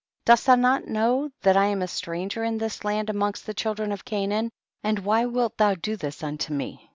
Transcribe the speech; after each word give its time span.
Dost 0.25 0.47
thou 0.47 0.55
not 0.55 0.87
know 0.87 1.29
that 1.43 1.55
I 1.55 1.67
am 1.67 1.83
a 1.83 1.87
stranger 1.87 2.43
in 2.43 2.57
this 2.57 2.83
land 2.83 3.07
amongst 3.07 3.45
the 3.45 3.53
children 3.53 3.91
of 3.91 4.03
Canaan, 4.03 4.49
and 4.83 4.97
why 4.97 5.25
wilt 5.25 5.57
thou 5.57 5.75
do 5.75 5.95
this 5.95 6.23
unto 6.23 6.51
me 6.53 6.89